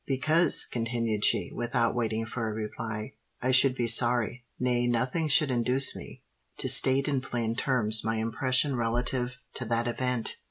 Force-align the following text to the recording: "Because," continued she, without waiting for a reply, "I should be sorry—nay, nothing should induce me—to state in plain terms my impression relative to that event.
"Because," 0.07 0.65
continued 0.65 1.23
she, 1.23 1.51
without 1.53 1.93
waiting 1.93 2.25
for 2.25 2.49
a 2.49 2.53
reply, 2.53 3.13
"I 3.39 3.51
should 3.51 3.75
be 3.75 3.85
sorry—nay, 3.85 4.87
nothing 4.87 5.27
should 5.27 5.51
induce 5.51 5.95
me—to 5.95 6.67
state 6.67 7.07
in 7.07 7.21
plain 7.21 7.55
terms 7.55 8.03
my 8.03 8.15
impression 8.15 8.75
relative 8.75 9.35
to 9.53 9.65
that 9.65 9.87
event. 9.87 10.37